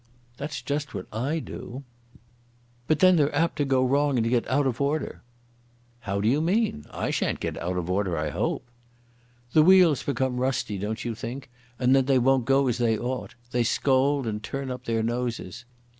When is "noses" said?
15.03-15.65